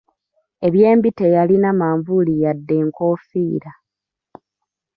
Eby'embi 0.65 1.09
teyalina 1.19 1.69
manvuuli 1.79 2.33
yadde 2.43 2.75
nkoofiira. 2.87 3.71